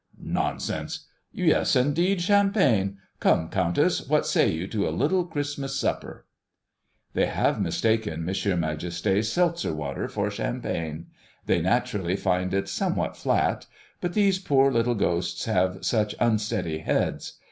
[0.23, 2.97] "Nonsense!" "Yes, indeed, champagne.
[3.19, 6.25] Come, Countess, what say you to a little Christmas supper?"
[7.13, 8.25] They have mistaken M.
[8.33, 11.05] Majesté's seltzer water for champagne.
[11.45, 13.67] They naturally find it somewhat flat.
[13.99, 17.33] But these poor little ghosts have such unsteady heads!